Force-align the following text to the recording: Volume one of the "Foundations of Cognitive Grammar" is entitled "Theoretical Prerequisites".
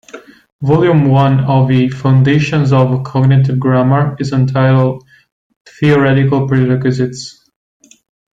Volume 0.63 1.09
one 1.11 1.41
of 1.41 1.67
the 1.67 1.87
"Foundations 1.89 2.73
of 2.73 3.03
Cognitive 3.03 3.59
Grammar" 3.59 4.15
is 4.19 4.31
entitled 4.31 5.03
"Theoretical 5.79 6.47
Prerequisites". 6.47 7.47